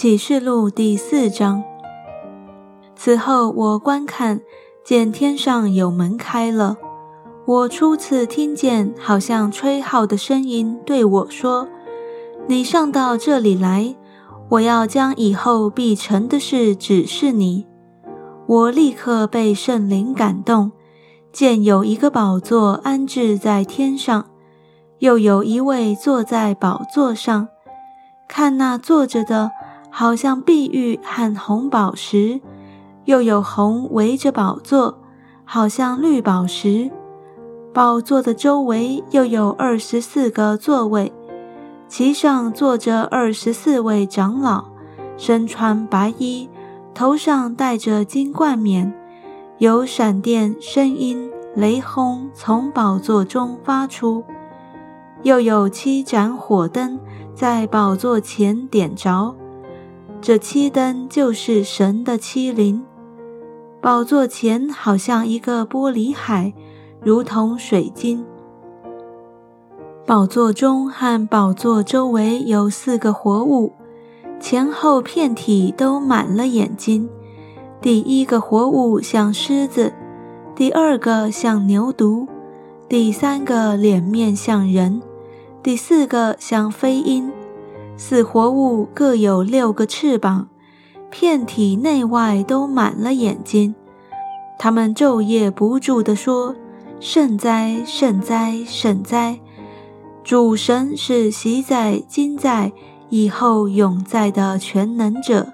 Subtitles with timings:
[0.00, 1.60] 启示录第四章。
[2.94, 4.40] 此后，我观看，
[4.84, 6.76] 见天上有门开了。
[7.44, 11.66] 我初次听见好像吹号的声音对我说
[12.46, 13.96] ：“你上到这里来，
[14.50, 17.66] 我要将以后必成的事指示你。”
[18.46, 20.70] 我立刻被圣灵感动，
[21.32, 24.26] 见有一个宝座安置在天上，
[25.00, 27.48] 又有一位坐在宝座上。
[28.28, 29.50] 看那坐着的。
[29.98, 32.40] 好像碧玉和红宝石，
[33.06, 34.96] 又有红围着宝座，
[35.44, 36.88] 好像绿宝石。
[37.74, 41.12] 宝座的周围又有二十四个座位，
[41.88, 44.66] 其上坐着二十四位长老，
[45.16, 46.48] 身穿白衣，
[46.94, 48.94] 头上戴着金冠冕。
[49.58, 54.22] 有闪电、声音、雷轰从宝座中发出，
[55.24, 57.00] 又有七盏火灯
[57.34, 59.34] 在宝座前点着。
[60.20, 62.84] 这七灯就是神的七灵，
[63.80, 66.52] 宝座前好像一个玻璃海，
[67.00, 68.24] 如同水晶。
[70.04, 73.72] 宝座中和宝座周围有四个活物，
[74.40, 77.08] 前后片体都满了眼睛。
[77.80, 79.92] 第一个活物像狮子，
[80.56, 82.26] 第二个像牛犊，
[82.88, 85.00] 第三个脸面像人，
[85.62, 87.30] 第四个像飞鹰。
[88.00, 90.46] 四活物各有六个翅膀，
[91.10, 93.74] 片体内外都满了眼睛。
[94.56, 96.54] 他们昼夜不住地说
[97.00, 99.40] ：“圣哉，圣哉，圣哉！
[100.22, 102.72] 主神是习在、今在、
[103.08, 105.48] 以后永在的全能者。”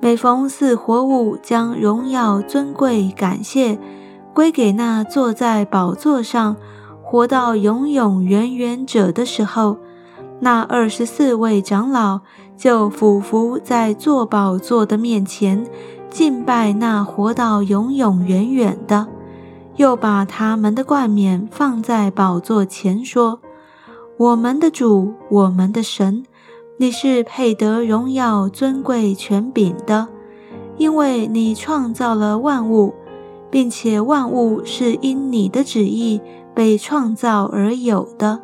[0.00, 3.76] 每逢四活物将荣耀、尊贵、感谢
[4.32, 6.54] 归给那坐在宝座上、
[7.02, 9.78] 活到永永远远者的时候，
[10.38, 12.20] 那二十四位长老
[12.56, 15.66] 就俯伏在坐宝座的面前，
[16.10, 19.06] 敬拜那活到永永远远的，
[19.76, 23.40] 又把他们的冠冕放在宝座前，说
[24.18, 26.24] ：“我们的主，我们的神，
[26.78, 30.08] 你是配得荣耀、尊贵、权柄的，
[30.76, 32.94] 因为你创造了万物，
[33.50, 36.20] 并且万物是因你的旨意
[36.54, 38.42] 被创造而有的。”